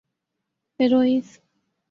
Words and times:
فیروئیز 0.77 1.27